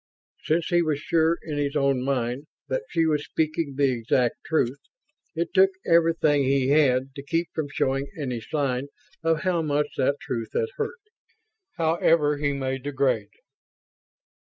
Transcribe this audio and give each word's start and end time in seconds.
Since 0.45 0.69
he 0.69 0.81
was 0.81 0.97
sure, 0.97 1.37
in 1.43 1.59
his 1.59 1.75
own 1.75 2.01
mind, 2.03 2.47
that 2.69 2.81
she 2.89 3.05
was 3.05 3.23
speaking 3.23 3.75
the 3.75 3.91
exact 3.91 4.37
truth, 4.45 4.79
it 5.35 5.49
took 5.53 5.69
everything 5.85 6.41
he 6.41 6.69
had 6.69 7.13
to 7.13 7.21
keep 7.21 7.49
from 7.53 7.67
showing 7.71 8.07
any 8.19 8.41
sign 8.41 8.87
of 9.23 9.41
how 9.41 9.61
much 9.61 9.89
that 9.97 10.15
truth 10.19 10.53
had 10.53 10.69
hurt. 10.77 10.99
However, 11.77 12.37
he 12.37 12.51
made 12.51 12.83
the 12.83 12.91
grade. 12.91 13.29